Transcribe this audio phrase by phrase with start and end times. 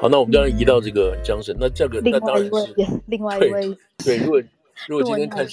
[0.00, 2.50] 好，那我们当然移到这个江省，那这个那当然是
[3.06, 4.40] 另外一位，对，如果
[4.86, 5.46] 如果今天看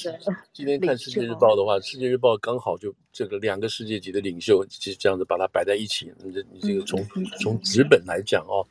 [0.54, 7.04] 今天看世界日报的话，世界日报刚好就这个两个世界级的领袖，其实这样子把它摆在一起，你这你这个从
[7.40, 8.66] 从纸本来讲哦，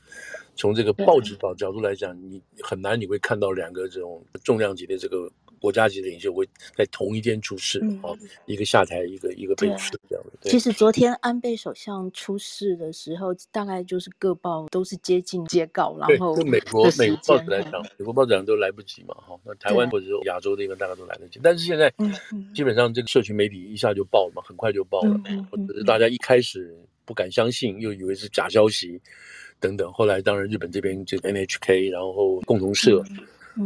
[0.55, 5.31] 从这个报纸的角度来讲，你很难你会看到两个这种重量级的这个。
[5.65, 6.47] 国家级的领袖会
[6.77, 10.51] 在同一天出事，啊、嗯，一个下台，一个一个被刺这样的。
[10.51, 19.41] 其实昨天安倍首相出事的时候，大概就是各报都是接近接稿，然后对，美国美国报纸来讲，美国报纸都来不及嘛，哈。
[19.43, 21.91] 那台湾或者是亚洲地方大概都来得及，但是现在
[22.55, 25.19] 基本上这个社群媒体一下就爆了嘛，很快就爆了，
[25.51, 26.77] 或者是大家一开始
[27.07, 29.01] 不敢相信，又以为是假消息
[29.59, 33.03] 等等，后来当然日本这边就 NHK，然后共同社。
[33.09, 33.17] 嗯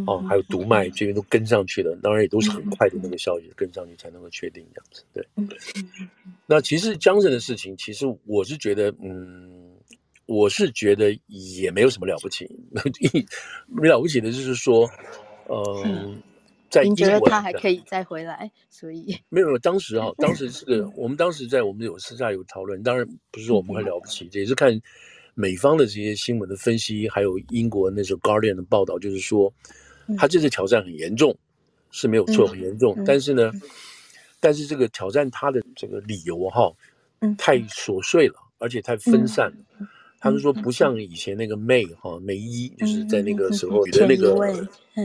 [0.07, 5.05] 哦，还有读卖这边都跟上去了，当然也都是很快的那个消息跟上去才能够确定这样子。
[5.15, 5.27] 对，
[6.47, 9.73] 那其实江胜的事情，其实我是觉得，嗯，
[10.27, 12.47] 我是觉得也没有什么了不起，
[13.67, 14.89] 没了不起的就是说，
[15.47, 16.15] 呃，
[16.69, 18.51] 在你觉得他还可以再回来？
[18.69, 24.79] 所以没有，当时啊， 当时是我们当时在我们有私下有讨论，当然不是说我们很了不起，也是看
[25.39, 29.53] 美方的这些新闻的分析，还有英国那时候《Guardian》的报道，就是说。
[30.17, 31.37] 他这次挑战很严重，
[31.91, 32.97] 是没有错，很严重。
[33.05, 33.53] 但是呢，
[34.41, 36.73] 但是这个挑战他的这个理由哈，
[37.37, 39.87] 太琐碎了，而且太分散了。
[40.19, 44.35] 他们说不像以前那个 May 哈梅伊，就是在那个时候的那个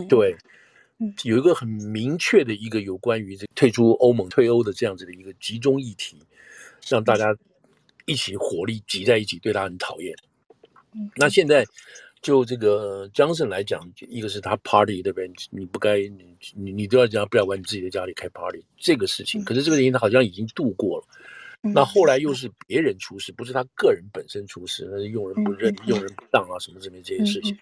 [0.08, 0.38] 对，
[1.26, 6.16] 有一个很明确的一个有关于这退出欧盟、退欧的这样子的一个集中议题，
[6.88, 7.36] 让大家
[8.06, 10.16] 一起火力挤在一起，对他很讨厌。
[11.16, 11.66] 那现在。
[12.24, 15.30] 就这个江胜来讲，一个是他 party 对不对？
[15.50, 19.44] 你不该你你你都要讲，不要往你自己的家里开 party 这个事情。
[19.44, 21.06] 可是这个事情他好像已经度过了。
[21.60, 27.58] 那后来又是别人出事，不是他个人本身出事，那是用人不认、用人不当啊什么之类这些事情。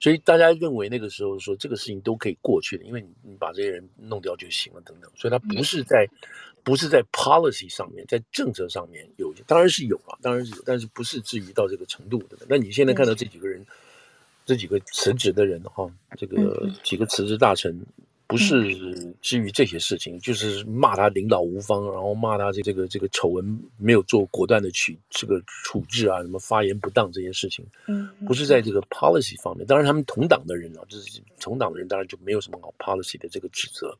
[0.00, 5.10] 所以大家认为那个时候说这个事情都可以过去的，因为你你把这些人弄掉就行了等等。
[5.14, 6.08] 所以他不是在。
[6.64, 12.36] 不是在 policy 上面，在政策上面有，当然是有啊，当然是有，但是不是至于到这个程度的。
[12.46, 13.64] 那你现在看到这几个人，
[14.44, 17.80] 这几个辞职的人哈，这个几个辞职大臣。
[18.28, 18.76] 不是
[19.22, 29.66] 基于这些事情，就是骂他领导无方，然后骂他这个这个丑闻没有做果断的取这个处置啊，什么发言不当这些事情，嗯，不是在这个 policy 方面。
[29.66, 33.96] 当然，他们同党的人啊，就是同党的人，当然就没有什么好 policy 的这个指责，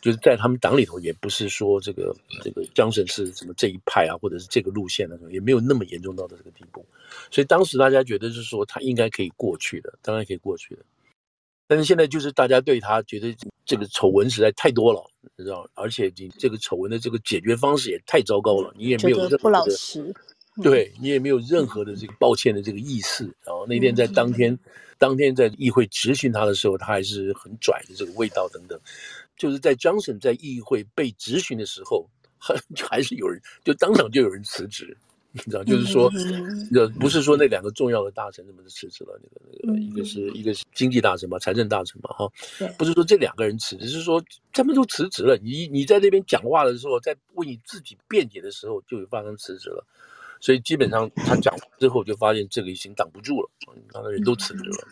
[0.00, 6.82] 就是在他们党里头，也不是说这个这个江省是什么这一派啊，或者是这个路线的，也没有那么严重到的这个地步。
[7.30, 10.82] 所以当时大家觉得是说他应该可以过去的，当然可以过去的。
[11.72, 13.34] 但是现在就是大家对他觉得
[13.64, 15.02] 这个丑闻实在太多了，
[15.38, 15.66] 你知道？
[15.72, 20.14] 而且你这个丑闻的这个解决方式也太糟糕了，你也没有任何的不老实，
[20.62, 23.24] 对你也没有任何的这个抱歉的这个意思。
[23.42, 24.58] 然后那天在当天，
[24.98, 28.78] 当天在议会质询他的时候，他还是很拽的这个味道等等。
[29.38, 32.06] 就是在 Johnson 在议会被质询的时候，
[32.36, 32.54] 还
[32.86, 34.94] 还是有人就当场就有人辞职。
[35.34, 36.10] 你知道，就是说，
[36.74, 42.28] 呃，不是说那两个重要的大臣怎么辞职了，那个那个，一个是一个是经济大臣嘛，财政大臣嘛，哈，
[42.76, 44.22] 不是说这两个人辞职，是说
[44.52, 45.38] 他们都辞职了。
[45.42, 49.82] 你你在那边讲话的时候，在为你自己辩解的时候，就有发生辞职了。
[50.38, 53.50] 所以基本上他讲之后，就发现这个已经挡不住了，
[53.94, 54.88] 那个人都辞职了。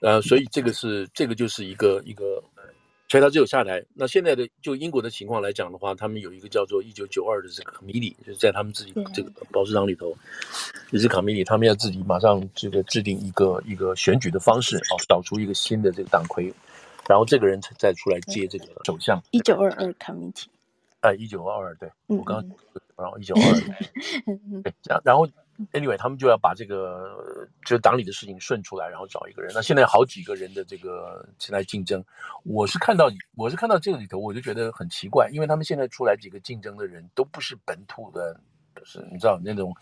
[0.00, 2.42] 呃，所以这个是这个就是一个一个。
[3.08, 3.84] 所以他只有下台。
[3.94, 10.16] 那现在的就英国的情况来讲的话，他们有一个叫做一九九二的这个 committee，就是在他们自己这个保守党里头，
[10.90, 16.52] 也是 committee，他们要自己马上这个制定一个一个选举的方式啊，找出一个新的这个党魁，
[17.08, 19.22] 然后这个人才再出来接这个首相。
[19.30, 20.46] 一九二二 committee，
[21.00, 22.50] 哎，一九二二，对我刚刚，
[22.96, 24.74] 然后一九二二， 对，
[25.04, 25.28] 然后。
[25.72, 27.16] Anyway，他们就要把这个
[27.64, 29.50] 就是党里的事情顺出来，然后找一个人。
[29.54, 32.04] 那现在有好几个人的这个前来竞争，
[32.44, 38.38] 我是看到我是看到这个里头，我就觉得很奇怪，因为他们现在出来几个竞争的人都不是本土的，
[38.74, 39.74] 就是你知道那种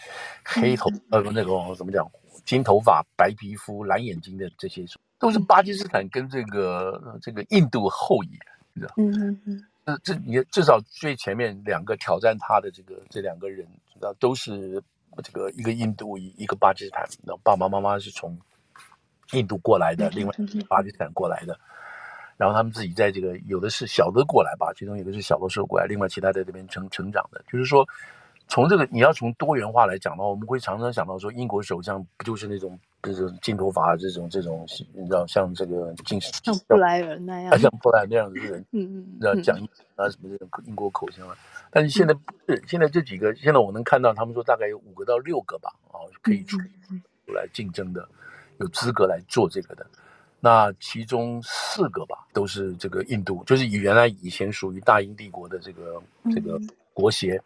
[0.44, 2.08] 黑头呃那种怎么讲
[2.44, 4.84] 金头发白皮肤蓝眼睛的这些，
[5.18, 8.38] 都是巴基斯坦跟这个这个印度后裔，
[8.72, 8.94] 你知道？
[8.96, 9.64] 嗯嗯嗯。
[9.86, 13.66] 这这你至少最前面两个挑战他的这个这两个人，
[14.18, 14.82] 都是。
[15.22, 18.38] 这个一个印度一一个巴基斯坦，的爸爸妈妈是从
[19.32, 20.34] 印度过来的，另外
[20.68, 21.58] 巴基斯坦过来的，
[22.36, 27.88] 然后他们自己在这个有的是小的过来吧，其中有的是小的时候过来，另外其他在这边成成长的，就是说
[28.48, 39.56] 从这个你要从多元化来讲的话，我们会常常想到说英国首相不就是那种这种金头发这种这种你知道像这个金像布莱尔那样，像布莱尔那样的人，嗯嗯，你知道讲
[39.96, 41.36] 啊什么这种英国口腔啊。
[41.70, 46.56] 但是现在不是，现在这几个，现在我能看到他们说大概有五个到六个吧，啊，可以出，
[47.34, 48.08] 来竞争的，
[48.58, 49.84] 有资格来做这个的。
[50.38, 56.00] 那其中四个吧，都是这个印度，就是以原来以前属于大英帝国的这个
[56.32, 56.60] 这个
[56.92, 57.42] 国协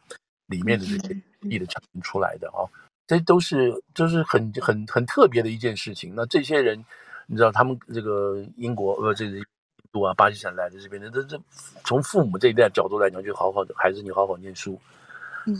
[0.48, 2.66] 里面的这些地的产生出来的啊，
[3.06, 6.12] 这都是就是很很很特别的一件事情。
[6.14, 6.84] 那这些人，
[7.26, 9.44] 你知道他们这个英国呃这个印
[9.92, 11.40] 度啊巴基斯坦来的这边的，这这
[11.84, 14.78] 从父母这一代角度来讲，就好好的孩子，你好好念书，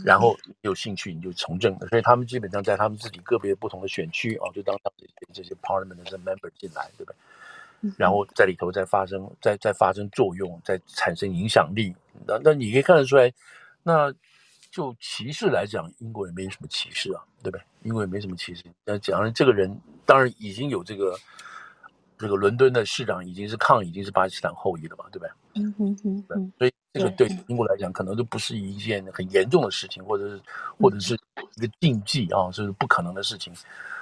[0.05, 7.15] 然后有兴趣你就从政的，所以他们基本上在他们自己个别不同的选区啊，就当这些这些 parliament 的 member 进来，对不对？
[7.97, 11.95] 然后在里头再发生，再再发生作用，再产生影响力。
[12.27, 13.31] 那那你可以看得出来，
[13.83, 14.13] 那
[14.71, 17.63] 就歧视来讲，英国也没什么歧视啊，对不对？
[17.83, 18.63] 英国也没什么歧视。
[18.85, 21.17] 那讲这个人，当然已经有这个
[22.17, 25.29] 这个伦敦的市长已经是抗已经是巴基斯坦后裔了嘛，对不对？
[25.55, 26.53] 嗯哼哼哼。
[26.57, 30.41] 所以这个对英国来讲，可能都不是一件很严重的事情，或者是
[30.79, 31.13] 或者是
[31.55, 33.53] 一个禁忌啊，就是不可能的事情。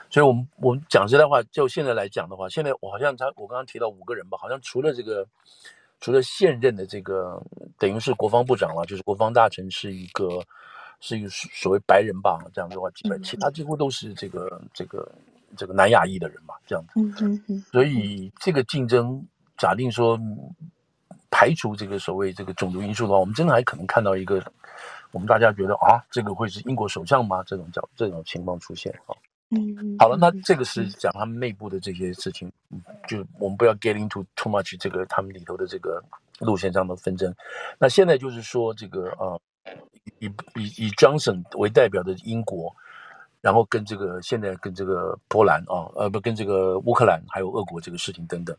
[0.09, 5.27] 所以，我们我们讲实在话，就现在来讲的话，现在我好像他我刚刚提到五个人吧，好像除了这个，
[5.99, 7.41] 除了现任的这个
[7.77, 10.41] 等于是国防部长了，就是国防大臣是一个
[10.99, 15.11] 是一个所谓白人吧，这样的话，基本其他几乎都是这个这个
[15.55, 16.93] 这个南亚裔的人嘛，这样子。
[16.95, 17.65] 嗯嗯嗯。
[17.71, 19.25] 所以这个竞争，
[19.57, 20.19] 假定说
[21.29, 24.43] 排除这个所谓这个种族因素的话，我们真的还可能看到一个，
[25.11, 27.43] 我们大家觉得啊，这个会是英国首相吗？
[27.45, 29.15] 这种叫这种情况出现啊。
[29.49, 32.51] 嗯，好了，那这个是讲他们内部的这些事情，
[33.07, 36.03] 就我们不要 get into too much 这个他们里头的这个
[36.39, 37.33] 路线上的纷争。
[37.79, 39.39] 那现在就是说，这个呃，
[40.19, 42.75] 以以以 Johnson 为代表的英国，
[43.39, 48.53] 然后跟这个现在跟这个波兰啊，呃不跟这个乌克兰还有俄国这个事情等等。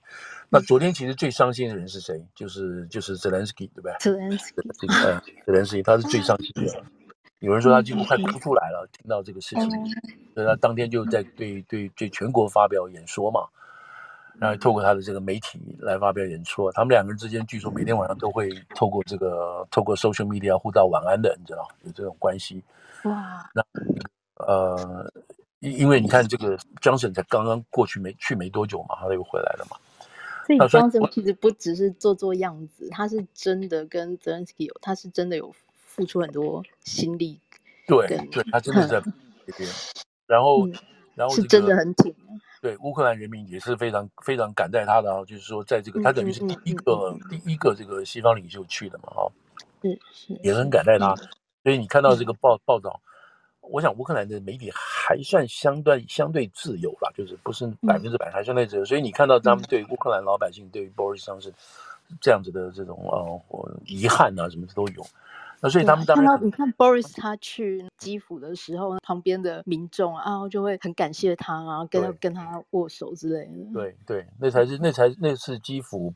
[0.49, 2.27] 那昨天其实最伤心的人是谁？
[2.35, 6.83] 就是就是 Zelensky 对不对？Zelensky 这个呃 Zelensky 他是最伤心的。
[7.41, 9.87] 有人说他几乎快哭出来了，嗯、听到这个事情，嗯、
[10.35, 13.47] 所以他当天就在对对对全国发表演说嘛，
[14.39, 16.73] 然后透过他的这个媒体来发表演说。
[16.73, 22.63] 他们两个人之间据说每天晚上都会透过这个透过 social media 互道晚安的，你知道有这种关系。
[23.05, 23.63] 哇，那
[24.45, 25.13] 呃，
[25.61, 29.77] 因因为你看这个 Johnson 才刚刚过去没去没多久嘛，他又回来了嘛。
[30.47, 35.55] 所以 Johnson 其实不只是做做样子，他是真的跟 Zelensky 有，他是真的有。
[35.99, 37.41] 付出很多心力，
[37.89, 39.69] 对对，他真的在这边，
[40.29, 40.73] 然后、嗯、
[41.17, 42.15] 然后、这个、是真的很挺。
[42.63, 49.33] 对乌克兰人民也是非常非常感戴他的啊，就是说在这个他等于是第一个、嗯嗯嗯、第一个这个西方领袖去的嘛，哈，
[49.83, 51.15] 是是，也很感戴他。
[51.15, 51.29] 嗯、
[51.65, 53.01] 所以你看到这个报报道，
[53.61, 58.85] 我想乌克兰的媒体还算相对相对自由吧，就是不是百分之百还相对自由。
[58.85, 61.53] 所以你看到他们对乌克兰老百姓对于 Boris Johnson
[62.21, 65.05] 这样子的这种呃遗憾啊什么的都有。
[65.61, 73.73] 那所以他们当然看到你看 Boris 他去基辅的时候，旁边的民众啊就会很感谢他啊，跟他跟他握手之类的。
[73.73, 76.15] 对对，那才是那才那次基辅，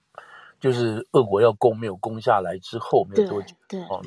[0.61, 4.01] 就是俄国要攻没有攻下来之后没有多久，对，哦，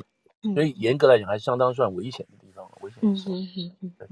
[0.54, 3.34] 所以严格来讲还相当算危险的地方，危险的时候。
[3.34, 4.08] 嗯嗯嗯对，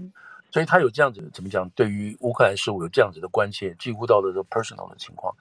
[0.51, 1.69] 所以他有这样子怎么讲？
[1.71, 5.35] 对于乌克兰事务有这样子的关切，几乎到了这 personal 的情况。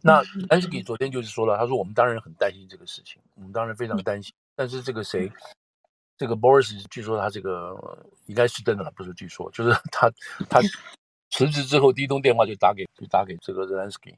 [0.00, 4.34] 那 Zelensky 昨天就是说了，他说我们当然很担心这个事情，我们当然非常担心。
[4.56, 5.30] 但是这个谁，
[6.16, 7.76] 这个 Boris，据说他这个
[8.24, 10.10] 应该是真的了，不是据说，就是他
[10.48, 10.60] 他
[11.30, 14.14] 辞职之后第一通电话就打给就打给这个 Zelensky，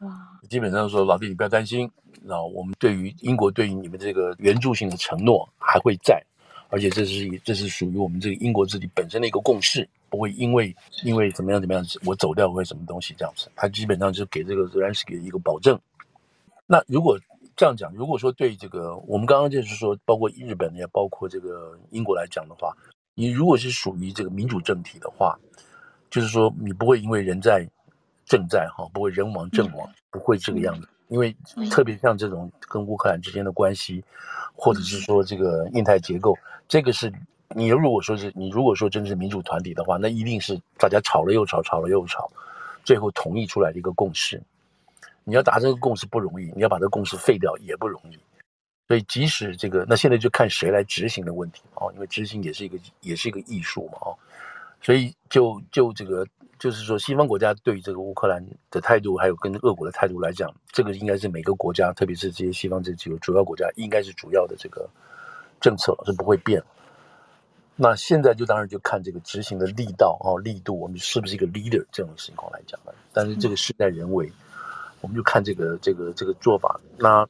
[0.00, 0.10] 哇，
[0.48, 1.90] 基本上说老弟你不要担心，
[2.24, 6.24] 然后我们对于英国对于你们这个援助性的承诺还会在，
[6.70, 15.78] 而且这是这是属于我们这个英国自己本身的一个共识，不会因为因为怎么样怎么样我走掉或者什么东西这样子，他基本上就给这个 Zelensky 一个保证。
[16.66, 17.18] 那如果
[17.58, 22.72] 这样讲，如果说对这个，我们刚刚就是说，包括日本也包括这个英国来讲的话，
[23.16, 25.36] 你如果是属于这个民主政体的话，
[26.08, 27.68] 就是说你不会因为人在
[28.24, 30.88] 政在哈，不会人亡政亡，不会这个样子。
[31.08, 31.34] 因为
[31.68, 34.04] 特别像这种跟乌克兰之间的关系，
[34.54, 36.38] 或者是说这个印太结构，
[36.68, 37.12] 这个是
[37.56, 42.30] 你如果说是你如果说真是民主团体的话，那一定是大家吵了又吵，吵了又吵，
[42.84, 44.40] 最后统一出来的一个共识。
[45.28, 48.18] 你要达成这个共识不容易，你要把这个共识废掉也不容易，
[48.88, 54.16] 所以即使这个，那现在就看谁来执行的问题哦，因为执行也是一个也是一个艺术嘛哦，
[54.80, 56.26] 所以就就这个
[56.58, 64.88] 就是说，西方国家对这个乌克兰的态度，还有跟俄国的态度来讲，这个应该是每个国家，特别是这些西方这几个主要国家，应该是主要的这个
[65.60, 66.62] 政策是不会变。
[67.76, 74.32] 那现在就当然就看这个执行的力道哦力度，我们是不是一个 leader 这种情况来讲了，但是这个事在人为。
[75.00, 77.26] 我们就看这个这个这个做法，那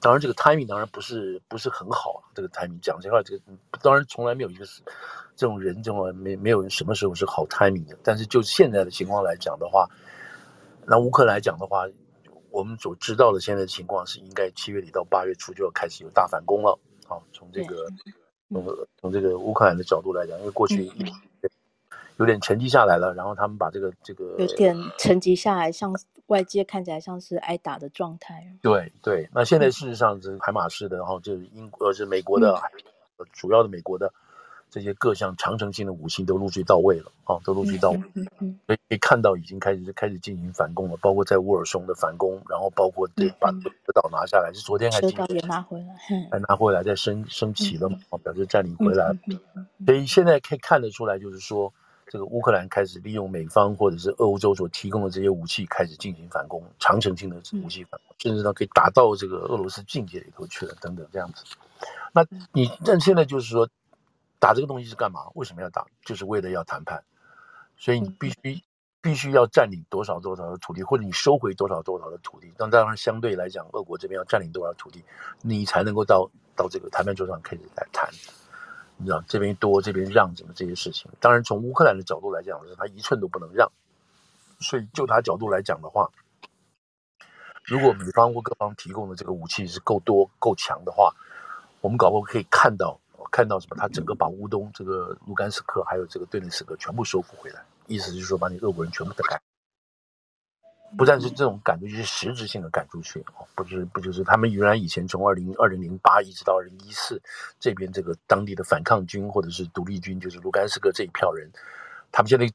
[0.00, 3.42] 当然这个 timing 当然不是不是很好，这个 timing 讲这话，这个
[3.82, 4.82] 当然从来没有一个是
[5.34, 7.96] 这种人，这种没没有人什么时候是好 timing 的。
[8.02, 9.88] 但是就现在的情况来讲的话，
[10.86, 11.84] 那乌克兰来讲的话，
[12.50, 16.78] 我们所知道的现在的情况是，应该七月底到八月初就要开始有大反攻了。
[17.08, 17.86] 啊，从这个
[18.50, 18.64] 从
[19.00, 21.12] 从这个乌克兰的角度来讲，因为过去一
[22.18, 25.94] 有点沉寂下来了，然后他们把这个这个有点沉寂下来，像
[26.26, 28.46] 外界看起来像是挨打的状态。
[28.62, 32.54] 对对，那现在事实上是海马式的，然后就是英国呃是美国的，
[33.18, 34.12] 嗯、主要的美国的
[34.70, 45.94] 这些各项长城性的武器都陆续到位了啊，都陆续到位，嗯嗯、所以可以看到已经开始开始进行反攻了，包括在沃尔松的反攻，然后包括对把车岛拿下来，是昨天还车岛也拿回来，
[46.32, 49.14] 还拿回来再升升旗了嘛，表示占领回来，
[49.84, 51.72] 所以现在可以看得出来，就是说。
[52.16, 61.44] 这个乌克兰开始利用美方或者是欧洲所提供的这些武器，开始进行反攻，长程性的武器反攻，甚至呢可以打到这个俄罗斯境界里头去了，等等这样子。
[62.14, 63.68] 那你但现在就是说，
[64.38, 65.26] 打这个东西是干嘛？
[65.34, 65.84] 为什么要打？
[66.06, 67.04] 就是为了要谈判。
[67.76, 68.62] 所以你必须
[69.02, 72.50] 必须要占领多少多少的土地，或者你收回多少多少的土地。
[72.58, 75.04] 那当然相对来讲，俄国这边要占领多少土地，
[75.42, 78.08] 你才能够到到这个谈判桌上开始来谈。
[78.98, 83.70] 你知道这边多这边让什么这些事情，当然从乌克兰的角度来讲，是他一寸都不能让。
[84.58, 86.10] 所以就他角度来讲的话，
[87.64, 91.14] 如果美方或各方提供的这个武器是够多够强的话，
[91.82, 92.98] 我们搞不好可以看到
[93.30, 93.76] 看到什么？
[93.78, 99.38] 他整个把乌东这个卢甘斯克还有这个顿涅茨克全部收复回来，意思就是说把你俄国人全部打开。
[100.96, 107.20] 不但是这种赶出去，是实质性的赶出去哦，不是不就是他们原来以前从二零二零零八一直到二零一四
[107.60, 111.50] 这边这个当地的反抗军或者是独立军，就是卢甘斯克这一票人，
[112.10, 112.46] 他们现在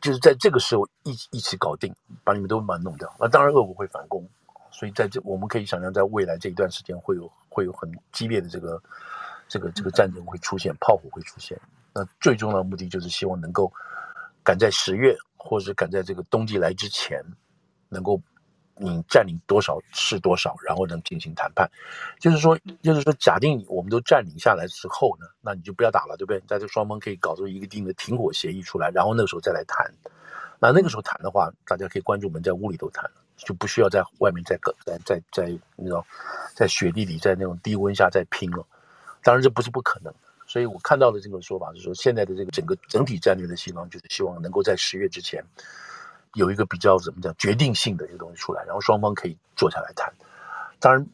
[0.00, 1.92] 就是在这个时候一一起搞定，
[2.22, 3.12] 把你们都把弄掉。
[3.18, 4.24] 那当然俄国会反攻，
[4.70, 8.80] 所以在这我们可以想象，在未来这一段时间会有会有很激烈的这个
[9.48, 11.60] 这个这个战争会出现，炮火会出现。
[11.92, 13.72] 那最重要的目的就是希望能够
[14.44, 17.20] 赶在十月，或者是赶在这个冬季来之前。
[17.90, 18.18] 能够
[18.76, 21.70] 你占领多少是多少，然后能进行谈判，
[22.18, 26.40] 就是说，就是说，假定我们都占领下来之后呢，那你就不要打了，对不对？
[26.48, 29.92] 在这双方可以搞出一个定的停火协议出来，然后那个时候再来谈。
[30.58, 36.04] 那那个时候谈的话，大家可以关注我们在屋里头谈，就不需要在外面再搞，在在在那种，
[36.54, 38.64] 在雪地里，在那种低温下再拼了。
[39.22, 40.12] 当然这不是不可能，
[40.46, 45.44] 所以我看到的这个说法是说，现在的这个整个整体战略的希望就是希望能够在十月之前。
[46.34, 50.12] 有一个比较怎么讲决定性的一个东西出来，然后双方可以坐下来谈。
[50.78, 51.04] 当然，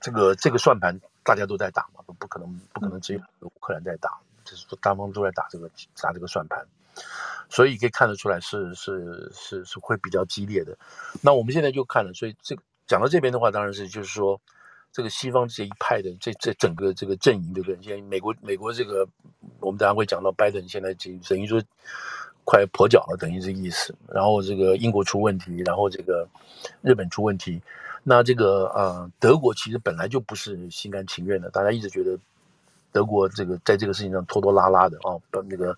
[0.00, 5.68] 这个这个算盘大家都在打嘛，不可能不可能只有乌克兰在打，就是说单方都在打这个
[6.00, 6.64] 打这个算盘，
[7.48, 10.78] 所以可以看得出来是是是是会比较激烈的。
[11.20, 14.40] 那我们现在就看了，所以这个讲到这边的话，当然是就是说
[14.92, 17.76] 这个西方这一派的这这整个这个阵营对不对？
[17.82, 19.08] 现在美国美国这个
[19.58, 21.60] 我们等下会讲到拜登现在就等于说。
[22.44, 23.94] 快跛脚了，等于这个意思。
[24.08, 26.28] 然后这个英国出问题，然后这个
[26.82, 27.60] 日本出问题。
[28.02, 32.18] 那这个呃，德国其实本来就不是心甘情愿的，大家一直觉得
[32.92, 35.76] 德国这个在这个事情上拖拖拉拉的啊，把那个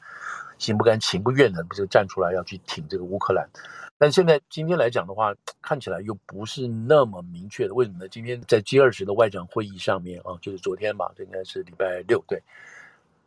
[0.58, 3.48] 心不甘情不愿的，不就站出来要去挺这个乌克兰。
[3.98, 7.74] 但现在今天来讲的话，看起来又不是那么明确的。
[7.74, 8.08] 为什么呢？
[8.08, 12.40] 今天在 G 二十的外长会议上面啊，就是昨天吧，这应该是礼拜六对。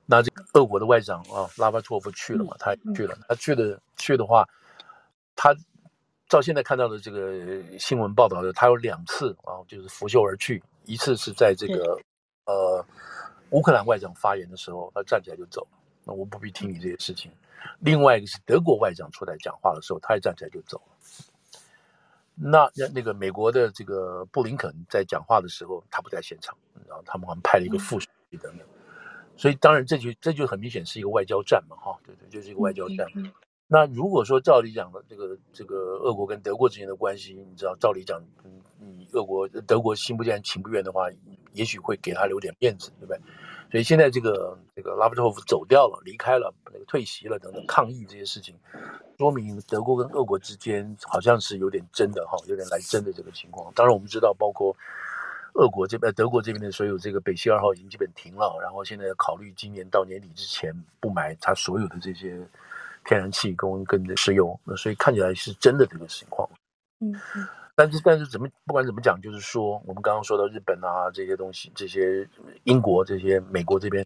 [0.06, 2.56] 那这个俄国的外长啊，拉巴托夫去了嘛？
[2.60, 4.48] 他去了，他去的去的话，
[5.36, 5.56] 他
[6.30, 10.62] 照现在看到的这个新闻报道的，他有两次啊，就是拂袖而去。
[10.86, 11.98] 一次是在这个
[12.46, 12.86] 呃
[13.50, 15.68] 乌克兰外长发言的时候，他站起来就走，
[16.04, 17.32] 那我不必听你这些事情。
[17.80, 20.80] 另外一个是德国外长出来讲话的时候，他也站起来就走。
[22.36, 26.56] 那那那个美国的这个布林肯在讲话的时候，他不在现场，
[26.88, 28.08] 然后他们好像派了一个副手
[28.40, 28.68] 等等。
[29.38, 33.06] 所以当然这就这就很明显是一个外交战嘛，哈，对对，就是一个外交战。
[33.68, 38.22] 那如果说照理讲的这个这个俄国跟德国之间的关系，你知道照理讲，
[38.80, 41.10] 你俄国德国心不甘情不愿的话，
[41.52, 43.20] 也许会给他留点面子，对不对？
[43.72, 48.56] 所以现在这个这个拉夫托夫走掉了，离开了，那个退席了等等抗议这些事情，
[49.18, 53.74] 说明德国跟俄国之间好像是有点真的哈，有点来真的这个情况。
[53.74, 54.76] 当然我们知道，包括。
[55.56, 62.38] 俄国这边、德国这边的所有这个北溪二号已经基本停了，然后现在考虑今年到年底之前不买它所有的这些
[63.06, 66.50] 天然气跟跟石油，那所以看起来是真的这个情况。
[67.00, 67.16] 嗯，
[67.74, 72.28] 但是但是怎么不管怎么讲，就是说我们刚刚说到日本啊这些东西，这些
[72.66, 74.06] 英国这些美国这边，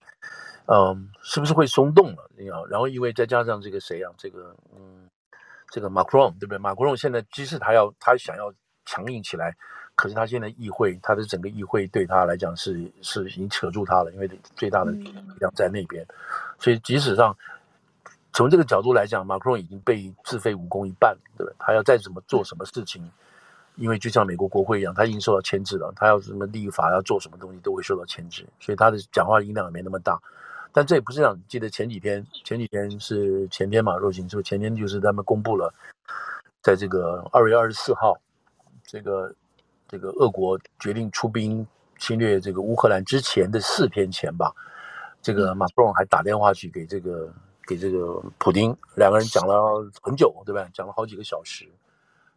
[0.67, 2.29] 嗯，是不是会松动了？
[2.37, 5.09] 你好然后因为再加上这个谁啊，这个嗯，
[5.71, 6.59] 这个马克龙对不对？
[6.59, 8.53] 马克龙现在即使他要他想要
[8.85, 9.57] 强硬起来。
[9.99, 16.05] 可是他现在议会，他的整个议会对他来讲是是已经扯住他了，因为最大的力量在那边，
[16.57, 17.35] 所以即使上
[18.31, 21.53] 从这个角度来讲，马克龙已经被自废武功一半，对不对？
[21.59, 23.11] 他要再怎么做什么事情，
[23.75, 30.17] 因为就像美国国会一样，他已经受到牵制了，他要什么立法要做什么东西都会受到牵制，所以他的讲话音量也没那么大。
[30.71, 35.73] 但这也不是讲，记得前几天，前几天是前天嘛，若晴说前天就是他们公布了，
[36.63, 38.17] 在这个二月二十四号，
[38.85, 39.35] 这个。
[39.89, 41.65] 这个俄国决定出兵
[41.97, 44.53] 侵略这个乌克兰之前的四天前吧，
[45.21, 47.33] 这个马克龙还打电话去给这个
[47.67, 50.69] 给这个普丁，两个人讲了很久，对吧？
[50.73, 51.67] 讲了好几个小时，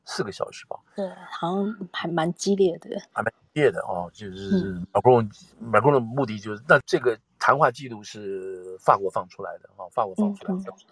[0.06, 0.76] 四个小时吧。
[0.96, 2.98] 对，好像还蛮激烈的。
[3.12, 5.30] 还蛮激烈的哦，就是马克龙，
[5.60, 10.70] 马克龙的目的就是，那这个谈话记录是法国放出来的啊，法国放出来的。
[10.70, 10.86] 嗯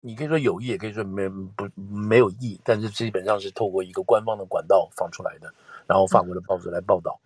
[0.00, 5.52] 你可以说有意，也可以说没不没有意，但是基本上是透过一个官方的管道放出来的，
[5.86, 7.18] 然后法国的报纸来报道。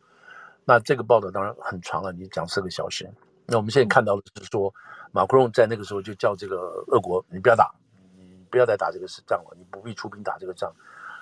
[0.64, 3.10] 那这个报道当然很长了，你讲四个小时。
[3.44, 4.72] 那我们现在看到的是说，
[5.10, 7.70] 马克龙在那个时候就叫这个俄国，你不要打，
[8.16, 10.72] 你不要再打这个仗了，你不必出兵打这个仗。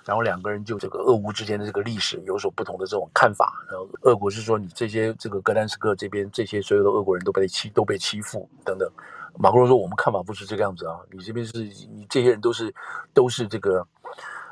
[0.05, 3.53] 然后两个人就这个俄乌之间的这个历史有所不同的这种看法。
[3.69, 8.89] 然后俄国是说，你这些这个格兰斯克这边这些所有的俄国人都被欺都被欺负等等。
[9.37, 11.59] 马克龙说：“我们看法不是这个样子啊，你这边是
[11.91, 12.75] 你这些人都是
[13.15, 13.87] 都是这个，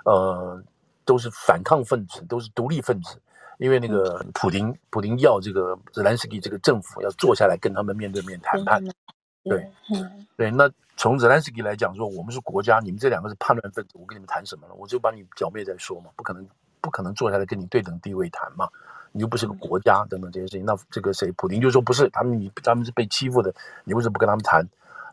[0.05, 0.63] 呃，
[1.05, 3.21] 都是反抗分子，都是独立分子。
[3.59, 8.83] 因为那个普丁，普丁要这个泽连斯基这个政府要坐下来跟他们面对面谈判。
[9.43, 9.69] 对，
[10.37, 10.51] 对。
[10.51, 14.75] 那从泽连斯基来讲说，我们是国家，你们这两个是叛乱分子，我跟你们谈什么了？
[14.75, 16.49] 我就把你剿灭再说嘛，不可能，
[16.81, 18.69] 不可能坐下来跟你对等地位谈嘛。”
[19.19, 21.33] 你又不是个国家，等等这些事情，那这个谁？
[21.33, 24.65] 普丁就说不是，他们你他们是被欺负的，你为什么不跟他们谈？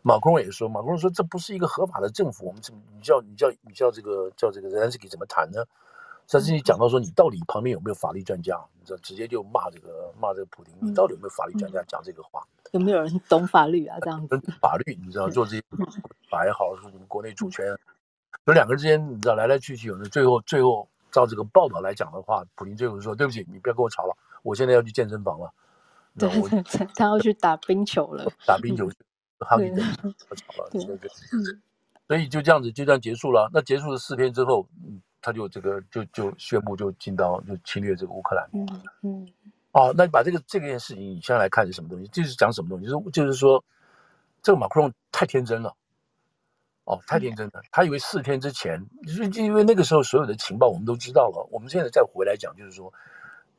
[0.02, 5.64] 马克龙也说，马克龙说这不是一个合法的政府，我们怎么你叫你叫你叫这个叫这个泽连斯基怎么谈呢？
[6.28, 8.56] 甚至你讲到说你到底旁边有没有法律专家？
[8.78, 12.40] 你知道直接就骂这个骂这个普丁，你到底有没有法律专家讲这个话？
[12.70, 13.98] 有没有人懂法律啊？
[14.00, 15.62] 这样 子法律你知道做这些
[16.30, 17.66] 法也好，说你们国内主权，
[18.44, 20.88] 有两个人之间你知道来来去去，有的最后最后。
[21.16, 25.50] 照这个报道来讲的话，普林最后说：“对不起，你不要跟我吵了，我现在要去健身房了。”
[26.18, 26.28] 对，
[26.94, 28.30] 他要去打冰球了。
[28.46, 28.96] 打冰球去，
[29.38, 29.82] 哈利德
[30.28, 31.10] 不吵了，对对对。
[32.06, 33.50] 所以就这样子，就这样结束了。
[33.52, 34.66] 那结束了四天之后，
[35.22, 38.48] 他就这个就就宣布就进到就侵略这个乌克兰。
[38.52, 39.28] 嗯嗯。
[39.72, 42.06] 哦，那你把这个这件事情，你现在来看是什么东西？
[42.08, 42.86] 就是讲什么东西？
[42.86, 43.64] 就是就是说，
[44.42, 45.74] 这个马克龙太天真了。
[46.86, 47.60] 哦，太天真了！
[47.72, 51.44] 他以为四天之前，就是因为那个时候所有的情报我们都知道了。
[51.50, 52.92] 我们现在再回来讲，就是说，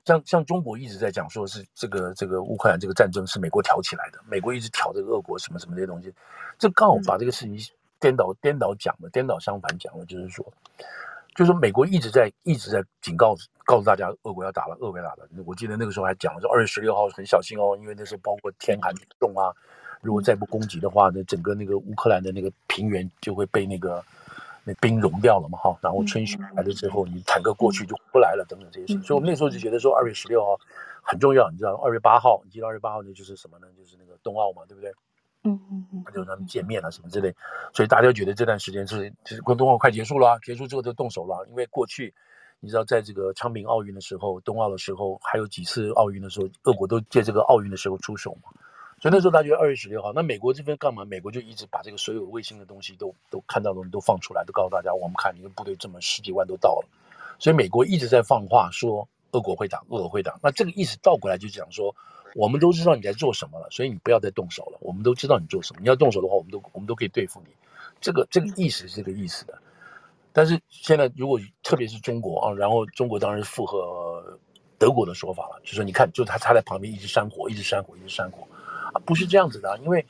[0.05, 6.13] 像像中国一直在讲，说是这个这个乌克兰这个战争是美国挑起来的，美国一直挑这个俄国什么什么这些东西，
[6.57, 7.59] 这刚好把这个事情
[7.99, 10.45] 颠倒颠倒讲了，颠倒相反讲了，就是说，
[11.35, 13.35] 就是说美国一直在一直在警告
[13.65, 15.27] 告诉大家，俄国要打了，俄国要打了。
[15.45, 19.51] 我记得那个时候还讲了说，二月十六号很小心哦，因为那时候包括天寒地冻啊。
[20.01, 24.03] 如果再不攻击的话，那整个那个乌克兰的那个平原就会被那个
[24.63, 25.77] 那冰融掉了嘛，哈。
[25.81, 29.03] 然后春雪来了之后，你坦克过去就不来了，等等这些事情。
[29.03, 30.57] 所以我们那时候就觉得说，二月十六号
[31.01, 33.67] 很重要，你知道，二月八号，你记得二月八号那就是什么呢？
[33.77, 34.91] 就是那个冬奥嘛，对不对？
[35.43, 37.33] 嗯嗯嗯，就他们见面了什么之类。
[37.73, 41.45] 所以大家觉得这段时间是就是冬奥快结束了，结束之后就动手了。
[41.49, 42.13] 因为过去
[42.59, 48.49] 你知道，在这个昌平奥运的时候，冬奥的时候，还有几次奥运的时候，俄国都借这个奥运的时候出手嘛。
[48.99, 51.05] 所以那时候大约二月十六号，那美国这边干嘛？
[51.05, 56.87] 美国就一直把这个所有卫星的东西都都看到的东西都放出来，都告诉大家，我们看你的部队这么十几万都到了。
[57.37, 60.39] 所以美国一直在放话说俄国会打，俄国会打。
[60.41, 61.95] 那这个意思倒过来就讲说，
[62.33, 64.79] 我们都知道你在做什么了，所以你不要再动手了。
[64.81, 67.53] 我们都知道你做什么，你要动手的话，我们都我们都可以对付你。
[68.01, 69.61] 这个这个意思是这个意思的。
[70.33, 74.39] 但是现在如果特别是中国啊，然后中国当然是附和
[74.79, 78.47] 德国的说法了，就说你看，就他他在旁边一直煽火，一直煽火，一直煽火。
[79.05, 80.05] 不是这样子的啊，因为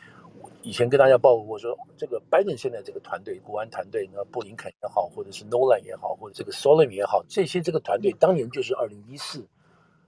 [0.62, 9.48] 以前跟大家报过说，这个拜登现在这个团队，国安团队，那布林肯也好，或者是 Nolan 也好，或者这个 Sullivan 也好，这些这个团队当年就是二零一四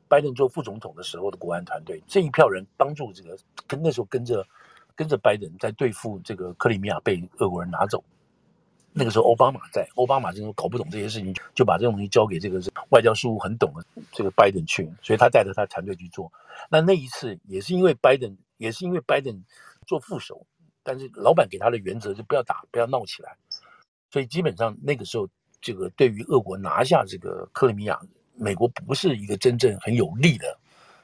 [0.10, 4.46] 拜登做副总统的时候的国安团队，这一票人帮助这个跟那时候跟着
[4.96, 8.04] 跟着拜登在对付这个克里米亚被俄国人拿走。
[8.92, 16.30] 那个时候奥巴马在，奥巴马这种搞不懂这些事情，就把这种东西交给这个外交事务很懂的这个拜登去，所以他带着他团队去做。
[16.70, 18.36] 那那一次也是因为拜登。
[18.60, 19.43] 也是因为拜登
[19.88, 20.45] 做副手，
[20.84, 23.36] 但是老板给他的原则就不要打，不要闹起来，
[24.12, 25.28] 所以基本上那个时候，
[25.60, 28.00] 这个对于俄国拿下这个克里米亚，
[28.36, 30.56] 美国不是一个真正很有利的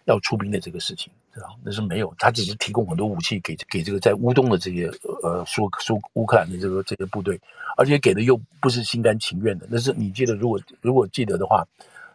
[0.05, 1.57] 要出兵的这个事情，知道？
[1.63, 4.87] 那是没有，他只是提供很多武器给给这个在乌东的这些
[5.23, 7.39] 呃说说乌克兰的这个这个部队，
[7.77, 9.67] 而且给的又不是心甘情愿的。
[9.69, 11.65] 那是你记得，如果如果记得的话，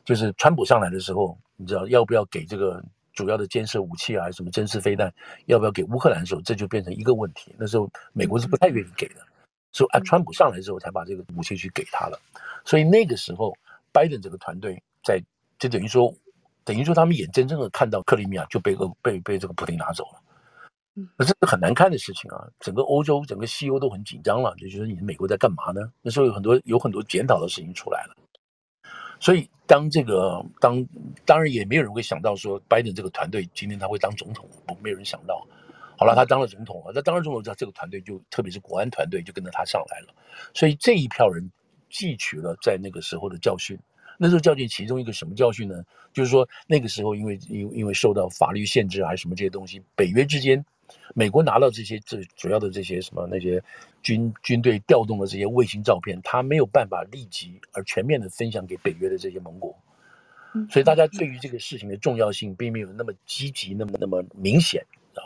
[0.04, 5.12] 就是川普上来的时候，你知道要不要给这个主要的监视武器啊，还是什么监视飞弹，
[5.46, 7.54] 要不要给乌克兰的时候，这就变成一个问题。
[7.58, 9.16] 那时候美国是不太愿意给的，
[9.72, 12.18] 所以啊，川普上来之后才把这个武器去给他了。
[12.64, 13.56] 所以那个时候，
[13.92, 15.22] 拜登这个团队在
[15.58, 16.14] 就等于说，
[16.64, 20.20] 等于说他们眼睁睁的看到克里米亚就被俄被被这个普京拿走了。
[21.16, 22.46] 那这是很难看的事情啊！
[22.58, 25.80] 整个欧洲、整个西欧都很紧张了，就觉得你美国在干嘛呢？
[26.02, 28.16] 那时候有很多有很多检讨的事情出来了。
[29.20, 30.84] 所以当这个当
[31.24, 35.46] 当然也没有人会想到说，拜登这个团队今天他会当总统，不，没有人想到。
[35.96, 40.14] 好了，他当了总统了，那当了总统之后，这个团队就特别是国安团队就跟着他上来了。
[40.54, 41.48] 所以这一票人
[41.90, 43.78] 汲取了在那个时候的教训。
[44.16, 45.84] 那时候教训其中一个什么教训呢？
[46.12, 50.64] 就是说那个时候因为因因为受到法律限制还是什么这些东西，北约之间。
[51.14, 53.62] 美国拿到这些这主要的这些什么那些
[54.02, 59.76] 军军队调动的这些卫星照片，他没有办法立即而全面的分享给北约的这些盟国，
[60.68, 65.22] 所以大家对于这个事情的重要性并没有那么积极，那么那么明显，啊，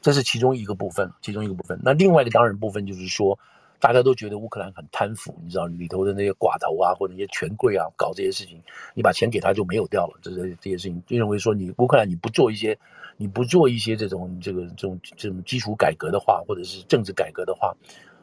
[0.00, 1.80] 这是其中一个部分，其中一个部分。
[1.82, 3.38] 那另外一个当然部分就是说。
[3.80, 8.58] 大家都觉得乌克兰很贪腐，你知道里头的那些寡头啊，或者那些权贵啊，搞这些事情，
[8.94, 10.18] 你把钱给他就没有掉了。
[10.22, 12.78] 这些这些事情，就认为说你乌克兰你不做一些，
[13.16, 17.74] 你不做一些这种这个这种这种基础改革的话，或者是政治改革的话，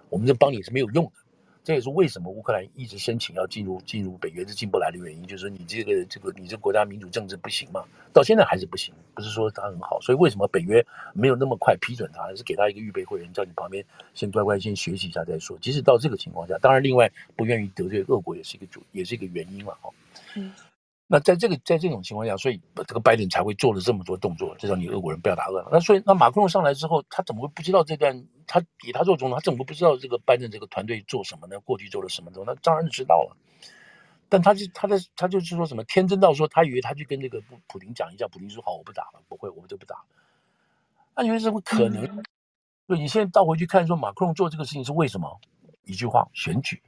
[0.10, 1.12] 我们这帮你是没有用的。
[1.64, 15.56] 这也是为什么乌克兰一直申请要进入进入北约是进不来的原因，就是你这个这个你这国家民主政治不行嘛，到现在还是不行，不是说它很好，所以为什么北约没有那么快批准他，还是给他一个预备会员，叫你旁边先乖乖先学习一下再说。
[15.62, 19.90] 即使到这个情况下，当然另外不愿意得罪俄国也是一个主，也是一个原因了哈。
[20.36, 20.52] 嗯。
[21.14, 25.68] 那在这个在这种情况下，所以这个拜登才会做了这么多动作，就让你俄国人不要打俄。
[25.70, 28.26] 那所以那马克龙上来之后，他怎么会不知道这段？
[28.48, 31.60] 他以他做总统，他怎么会不知道这个拜登这个团队做什么呢？
[31.60, 32.50] 过去做了什么东西？
[32.50, 33.36] 那当然知道了。
[34.30, 39.98] 但他就他在他就是说什么天真到说，他以为他去跟这个普普林讲一下，普林说好，我不打了，不会，我们就不打。
[41.14, 42.06] 那你说怎么可能？
[42.06, 42.24] 嗯、
[42.88, 45.42] 对，你现在倒回去看，说马克龙做这个事情是为什么？
[45.84, 46.82] 一句话，选举。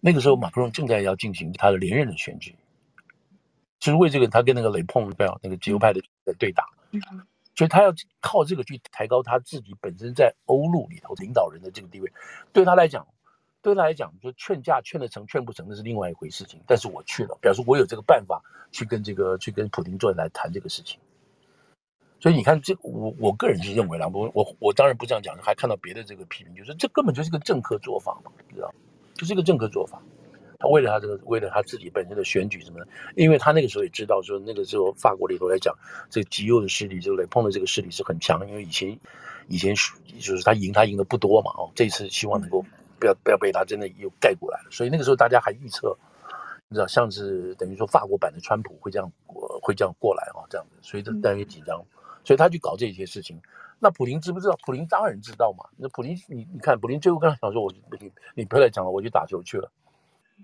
[0.00, 2.56] 那个时候马克龙正在要进行他的连任的选举。
[3.78, 6.64] 就是为这个，他跟那个雷蓬不要那个自由派的在对打，
[7.54, 12.12] 所以他要靠这个去抬高他自己本身在欧陆里头领导人的这个地位。
[12.52, 13.06] 对他来讲，
[13.62, 16.60] 对他来讲，就劝架劝得成劝不成那是另外一回事情。
[16.66, 20.98] 但是我去了，表示我有这个办法去跟这个去跟普京坐来谈这个事情。
[22.18, 28.74] 所以你看，这我我个人是认为啦，我我我当然不这样讲，还看到别的这个批评，就是这根本就是个政客做法嘛，你知道，
[29.14, 30.02] 就是一个政客做法。
[30.58, 35.74] 他为了他这个，为了他自己本身的选举什么的，因为他那个时候也知道说，那个时候法国里头来讲，
[36.10, 38.98] 这个极右的势力，这个雷蓬的这个势力是很强，因为以前
[39.48, 42.64] 以前就是他赢，他赢的不多嘛，哦，这次希望能够
[42.98, 45.96] 不要不要被他真的又盖过来了，所以那个时候大家还预测，
[46.68, 49.12] 你知道，像是等于说法国版的川普会这样
[49.62, 51.84] 会这样过来啊，这样子，所以这当然也紧张，
[52.24, 53.40] 所以他去搞这些事情。
[53.78, 54.58] 那普林知不知道？
[54.64, 55.68] 普林当然知道嘛。
[55.76, 59.70] 那普林，你你看，普林最后跟他讲说，我你你不要来讲了，我去打球去了。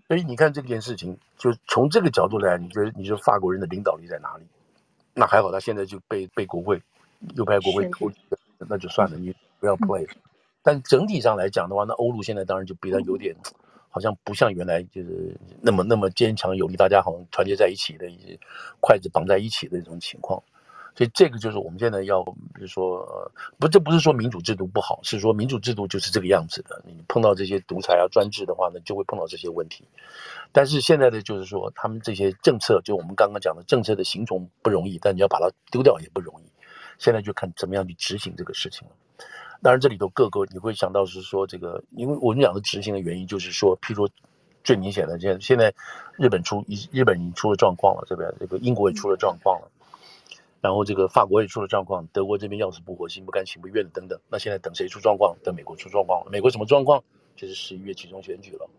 [0.09, 4.44] 所以你看这件事情，就从这个角度来，你觉得你说法国人的领导力在哪里？
[5.14, 6.83] 那还好，他现在就被被国会
[7.35, 8.11] 右派国会投，
[8.59, 10.09] 那就算了，你不要 play。
[10.62, 13.37] 但整体上来讲的话，那欧陆现在当然就比较有点，
[13.90, 18.38] 好像不像原来就是那么那么坚强有力，大家好像团结在一起的，一些
[18.81, 20.42] 筷子绑在一起的这种情况。
[20.94, 26.83] 所以这个就是我们现在要，比如说，不，这不是说民主制度不好，是说民主制度就是这个样子的。
[26.87, 29.85] 你碰到这些独裁啊、专制的话呢，就会碰到这些问题。
[30.52, 36.44] 但是现在的就是说，他们这些政策，就我们刚刚讲的政策的形成不容易，但你要把它丢掉也不容易。
[36.98, 38.94] 现在就看怎么样去执行这个事情了。
[39.62, 44.11] 当然，这里头各个你会想到是说这个，因为我们讲的执行的原因就是说，譬如说
[44.62, 45.72] 最明显的，现现在
[46.18, 49.70] 日本出日本已经出了状况了，这边这个英国也出了状况了。
[50.62, 54.16] 然后这个法国也出了状况，德国这边要死不活、心不甘情不愿的等等。
[54.31, 55.37] 那现在等谁出状况？
[55.42, 56.31] 等美国出状况了。
[56.31, 57.03] 美国什么状况？
[57.35, 58.70] 就是十一月集中选举了。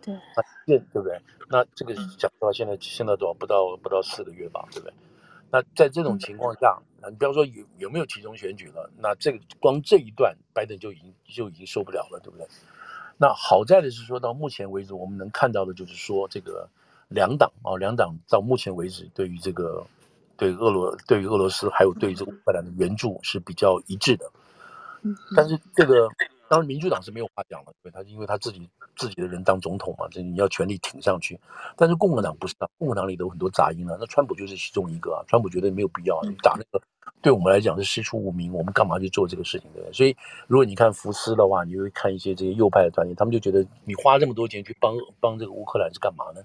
[0.00, 1.20] 对，那对不对？
[1.50, 3.34] 那这个讲实话，现在现在多少？
[3.34, 4.94] 不到不到四个月吧，对不对？
[5.50, 12.46] 那在这种情况下，那你不要说有有没有集中选举了，那这个光这一段，拜登就已经就已经受不了了，对不对？
[13.18, 16.68] 那好在的是说到目前为止，我们能看到的就是说，这个
[17.08, 19.84] 两党啊，两党到目前为止对于这个。
[20.42, 24.28] 对俄罗对于俄罗斯还有对于这个乌克兰的援助是比较一致的，
[25.36, 26.08] 但是这个
[26.48, 31.38] 当然民主党是没有话讲了，对他因为他自己自己的人当总统嘛，这你要全力挺上去。
[31.76, 36.84] 但是共和党不是，共和党里头有很多杂音啊，那川普就是其中一个啊，川普觉得没有必要，你打那个
[37.20, 39.92] 对我们来讲是师出无名，我们干嘛去做这个事情对不对？
[39.92, 40.16] 所以
[40.48, 46.42] 如果你看福斯的话，你会看一些这些右派的团体，他们就觉得你花这么多钱去帮帮这个乌克兰是干嘛呢？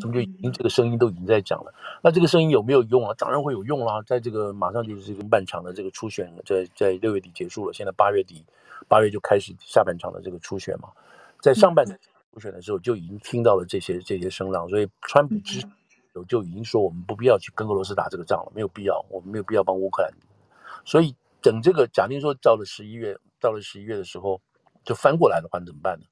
[0.00, 1.74] 这么就已经这个声音都已经在讲了。
[2.02, 3.14] 那这个声音有没有用啊？
[3.16, 4.02] 当然会有用啦。
[4.06, 8.44] 在这个马上就是这个半场的这个初选，在在六月底结束了，现在八月底
[8.88, 10.88] 八月就开始下半场的这个初选嘛。
[11.40, 11.96] 在上半场
[12.32, 15.66] 初选的时候就已经听到了这些这些声浪，所以川普之
[16.14, 20.10] 有就已经说我们不必要去跟俄罗斯打这个仗了，没有必要，我们没有必要帮乌克兰。
[20.84, 24.40] 所以等这个假定说到了十一月，到了十一月的时候
[24.84, 26.04] 就翻过来的话，怎么办呢？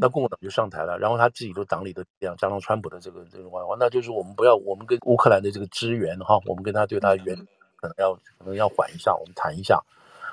[0.00, 7.36] 那共和党就上台了，然后他自己都党里的这样加上川普的这个这个话，那就是我们不要我们跟乌克兰的这个支援哈，我们跟他对他援
[7.76, 9.82] 可能要可能要缓一下，我们谈一下。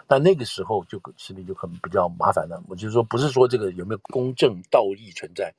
[0.05, 2.61] 但那个时候就事情就很比较麻烦了。
[2.67, 5.53] 我就是说，不是说这个有没有公正道义存在，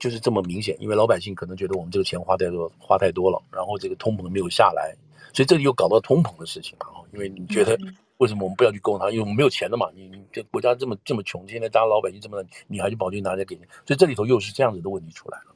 [0.00, 0.76] 就是这么明显。
[0.80, 4.92] 因为老百姓可能觉得我们这个钱花太多花太多了，然后这个通膨没有下来，
[5.32, 6.86] 所以这里又搞到通膨的事情了。
[7.12, 7.78] 因为你觉得
[8.18, 9.10] 为什么我们不要去供他？
[9.10, 9.88] 因为我们没有钱了嘛。
[9.94, 13.62] 你你这国家这么这么穷，现在大家老百姓这么，你还去保证拿来给你？
[13.86, 15.54] 所以这里头又是这样子的问题出来了。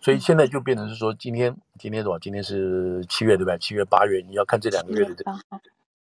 [0.00, 2.18] 所以现在就变成是说，今天今天是吧？
[2.20, 3.56] 今天是七月对吧？
[3.58, 5.32] 七月八月，你要看这两个月的这个。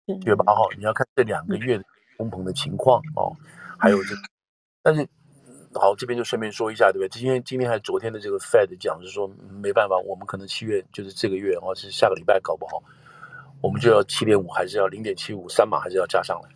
[0.07, 1.83] 七月八号，你要看这两个月的
[2.17, 3.31] 通膨的情况哦，
[3.77, 4.21] 还有这个，
[4.81, 5.07] 但是
[5.75, 7.07] 好，这边就顺便说一下，对不对？
[7.07, 12.83] 今天今天还昨天的这个 Fed 讲是说没办法，我们可能七月就是这个月哦，是下个礼拜搞不好，
[13.61, 16.49] 我们就要七点五，还是要零点七五，三码还是要加上来。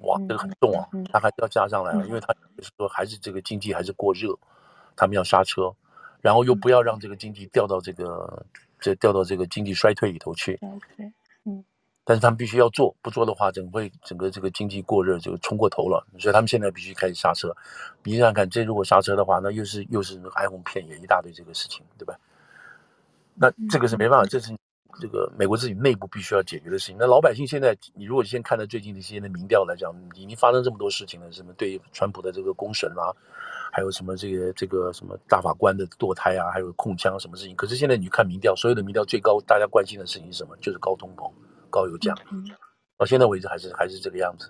[0.00, 4.34] 哇，这个很重啊，他还是要加上来啊，因为他就是说还是这个经济还是过热，
[4.96, 5.74] 他们要刹车，
[6.22, 8.46] 然后又不要让这个经济掉到这个
[8.80, 10.58] 这掉到这个经济衰退里头去。
[12.06, 17.54] 但是他们必须要做，不做的话，整会整个这个经济过热就冲过头了，所以他们现在必须开始刹车。
[18.02, 22.14] 你想想看，这如果刹车的话，那又是又是哀鸿遍野一大堆这个事情，对吧？
[23.34, 24.54] 那这个是没办法，这是
[25.00, 26.96] 这个美国自己内部必须要解决的事情。
[26.98, 33.12] 那老百姓现在，你如果先看到最近的一些的民调来讲，已经发生这么多事情了，什么对川普的这个公审啊，
[33.72, 37.54] 还有什么这个这个什么大法官的堕胎啊，还有控枪什么事情。
[37.56, 40.56] 可是现在你看民调，所有的民调最高，大家关心的事情是什么？
[40.58, 41.30] 就是高通膨。
[41.70, 42.46] 高油价，嗯
[42.96, 44.48] 到现在为止还是还是这个样子。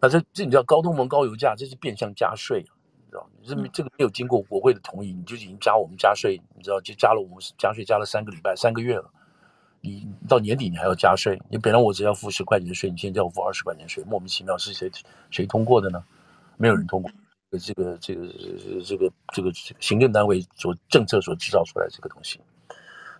[0.00, 2.81] 那这这你知道高通膨高油价，这是变相加税，你
[3.12, 3.28] 知道？
[3.44, 6.80] 这这个没有经过国会的同意，你就已经加我们加税，你知道？
[6.80, 9.10] 就加了我们加税加了三个礼拜三个月了。
[9.80, 14.90] 你到年底你还要加税，你本来我只要付十块钱的税，你现在要付二十块钱税，莫名其妙是谁
[15.30, 16.02] 谁通过的呢？
[16.56, 17.10] 没有人通过。
[17.60, 18.26] 这个这个
[18.82, 22.40] 这个这个行政单位所政策所制造出来这个东西。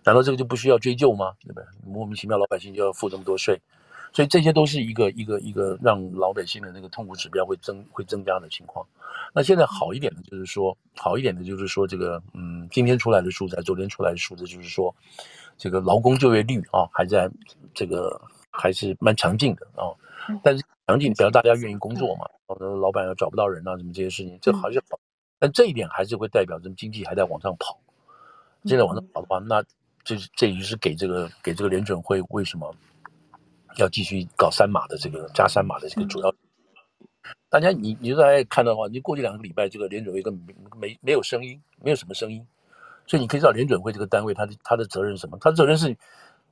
[0.05, 1.33] 难道这个就不需要追究吗？
[1.41, 1.63] 对不对？
[1.85, 3.61] 莫名其妙，老百姓就要付这么多税，
[4.13, 8.85] 所以这些都是一个一个一个让老百姓的那个痛苦指标会增会增加的情况。
[9.33, 14.93] 那现在好一点的就是说，好一点的就是说，这个嗯，今天出来的数字，昨天出来的数字就是说，
[15.57, 17.29] 这个劳工就业率啊，还在
[17.73, 18.21] 这个
[18.51, 19.89] 还是蛮强劲的啊。
[20.43, 24.99] 但是强劲只要大家愿意工作嘛，好多老板要找不到人啊，什么这些事情，这还是好。
[25.39, 27.79] 但这一点还是会代表着经济还在往上跑。
[28.65, 29.63] 现在往上跑的话，那。
[30.05, 32.75] 这这也就是给这个给这个联准会为什么
[33.77, 36.33] 要继续搞三马的这个加三马的这个主要，
[37.49, 42.45] 大家你你大家看到的话，你过去两个礼拜这个联准会根本没没没有声音，没有什么声音，
[43.07, 45.37] 所以你可以知道联准会这个单位它的它的责任是什么？
[45.41, 45.95] 它的责任是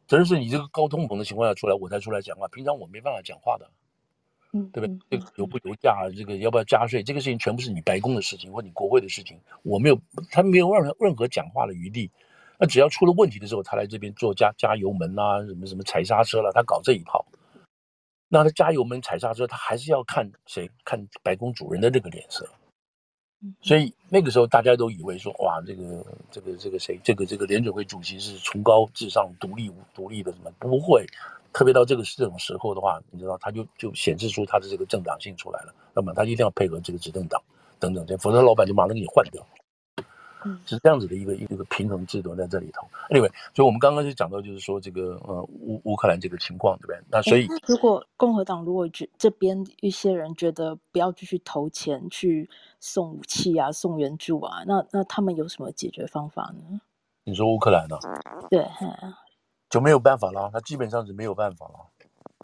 [0.08, 3.70] 责任是你这个高通膨的情况下出来我才出来讲话，平常我没办法讲话的，
[4.54, 5.00] 嗯，对不对？
[5.10, 10.00] 这个油不油价，这个要不要加税，这个事情全部是你白宫的事情或你国会的事情，我没有，
[10.32, 12.10] 他没有任何任何讲话的余地。
[12.62, 17.26] 那只要出了问题的时候，他来这边做加加油门啊，什么什么踩刹车了，他搞这一套。
[18.30, 22.48] 那他加油门踩刹车，他还是要看谁看白宫主人的这个脸色。
[23.64, 30.52] 所以那个时候大家都以为说，哇，这个这个这个谁，这个这个联准会主席是崇高至上、独立独立的什么？
[30.60, 31.04] 不会，
[31.52, 35.74] 特别到这个这种时候的话，你知道，他就就显示出他的这个政党性出来了。
[35.96, 37.42] 那么他一定要配合这个执政党
[37.80, 39.44] 等等这，否则老板就马上给你换掉。
[40.66, 42.88] 是这样子的一个一个平衡制度在这里头。
[43.10, 47.00] Anyway，所以我们刚刚就讲到，就是说这个呃乌乌克兰这个情况，对不对？
[47.10, 52.50] 那所以如果共和党如果觉这边一些人觉得不要继续投钱去
[52.80, 56.82] 送武器啊、送援助啊，那那他们有什么解决方法呢？
[57.24, 57.98] 你说乌克兰呢？
[58.50, 58.68] 对，
[59.70, 61.74] 就没有办法了，他基本上是没有办法了。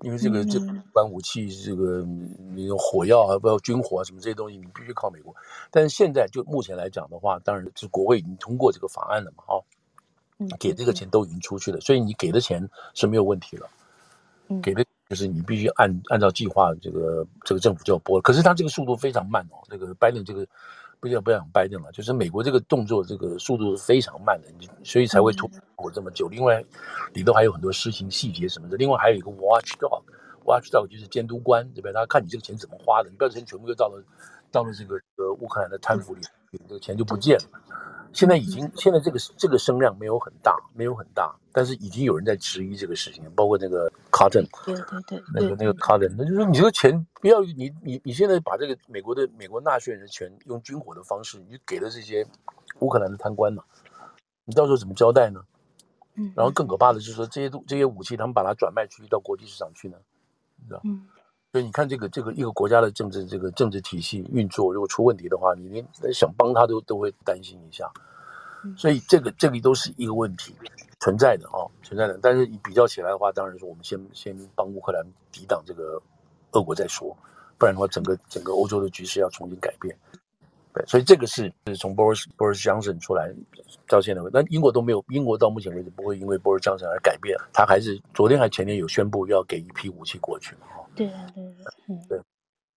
[0.03, 0.59] 因为这个这
[0.93, 2.01] 关武器，这个
[2.53, 5.35] 你用火药啊，不要军火啊，什么这些东西，你必须靠美国。
[5.71, 9.63] 但是现在就目前来讲的话，当然是国会已经通过这个法案了嘛，哦，
[10.59, 13.69] 给这个钱都已经出去了，所以你给的钱是没有问题了。
[14.61, 18.21] 给的就是你必须按按照计划，这个这个政府就要拨。
[18.21, 20.47] 可是他这个速度非常慢哦，这个拜登这个。
[20.99, 24.47] 不要不要讲拜登了，就是美国这个动作，这个速度是非常慢的，
[24.83, 26.27] 所以才会拖我这么久。
[26.27, 26.63] 另外，
[27.13, 28.77] 里头还有很多事情细节什么的。
[28.77, 31.93] 另外还有一个 watchdog，watchdog 就是监督官，对不对？
[31.93, 34.03] 他看你这个钱怎么花的，你不要钱全部又到了
[34.51, 36.21] 到了这个呃乌克兰的贪腐里，
[36.67, 37.61] 这个钱就不见了。
[38.13, 52.25] 现在已经现在这个这个声量没有很大，没有很大，但是已经有人在质疑这个事情，包括那个 Cotton，对对对，那个那个 Cotton，那就是你这个钱不要你你你现在把这个美国的美国纳税人的钱用军火的方式，你给了这些
[52.79, 53.63] 乌克兰的贪官嘛，
[54.45, 55.41] 你到时候怎么交代呢？
[56.15, 59.97] 嗯，然后更可怕的就是说这些这些武器他们把它转卖出去到国际市场去呢，
[60.55, 60.81] 你知道？
[60.83, 61.05] 嗯。
[61.53, 67.89] 所以你看，这个这个一个国家的政治这个政治体系运作，如果出问题的话，你连想帮他都都会担心一下。
[68.75, 70.53] 所以这个这个都是一个问题
[70.99, 72.19] 存在的哦，存在的。
[72.21, 76.01] 但是你比较起来的话，当然是我们先先帮乌克兰抵挡这个
[76.51, 77.15] 俄国再说，
[77.57, 79.95] 不然的话，整个整个欧洲的局势要重新改变。
[80.73, 83.33] 对，所以这个是是从 Boris Boris Johnson 出来
[83.87, 90.55] 到现在，但英国都没有，英国到目前为止不会因为 Boris Johnson 而改变，他还是昨天还前天有宣布要给一批武器过去。
[90.95, 91.45] 对对对，
[91.89, 92.21] 嗯，对。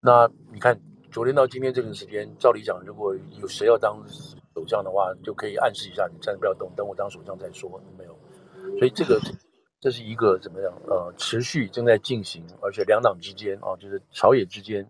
[0.00, 0.78] 那你看，
[1.10, 4.02] 昨天到今天这个时间，照理讲，如果有谁要当
[4.54, 7.78] 首相的话，就可以暗示一下，你暂时不要动，等我当首相再说。
[8.80, 9.20] 所以这个
[9.78, 10.72] 这是一个怎么样？
[10.88, 14.88] 呃，持续正在进行，而且两党之间啊，就是朝野之间，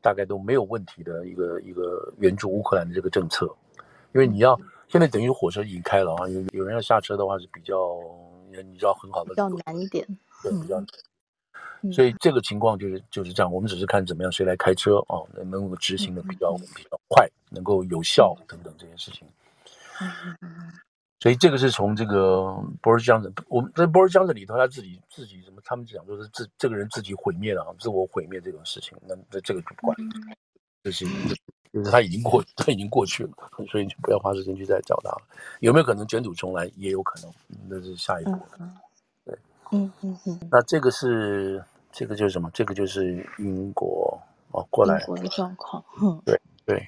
[0.00, 3.52] 大概都没有问题的一个一个援助乌克兰的这个政策。
[4.14, 7.98] 因为你要现在等于火车已经开了啊，有有人要下车的话是比较，
[8.64, 10.06] 你知道很好的，比较难一点，
[10.44, 11.92] 对，比较难。
[11.92, 19.26] 所以这个情况就是就是这样，我们只是看怎么样谁来开车啊，能能够执行的比较比较快，能够有效等等这件事情。
[21.26, 29.96] 所以这个是从这个 Boris Johnson，我们在 Boris Johnson 里头，他自己自己什么，他们讲说是自这个人自己毁灭了啊，自我毁灭这种事情，那这这个就不管，
[30.84, 31.04] 这是
[31.72, 33.30] 就是他已经过他已经过去了，
[33.72, 35.22] 所以你就不要花时间去再找他了。
[35.58, 36.70] 有没有可能卷土重来？
[36.76, 37.32] 也有可能，
[37.68, 38.38] 那是下一步。
[39.24, 39.36] 对，
[39.72, 40.40] 嗯嗯嗯。
[40.48, 41.60] 那这个是。
[41.92, 42.50] 这个就是什么？
[42.52, 45.00] 这个就是英国哦，过来。
[45.00, 46.86] 英国的状况，嗯，对对。